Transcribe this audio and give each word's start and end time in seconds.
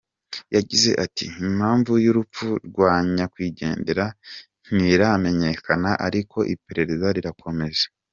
Yagize 0.55 0.91
ati: 1.05 1.25
"Impamvu 1.47 1.91
y'urupfu 2.03 2.47
rwa 2.67 2.91
nyakwigendera 3.15 4.05
ntiramenyekana 4.75 5.91
ariko 6.07 6.37
iperereza 6.55 7.07
rirakomeje. 7.17 7.85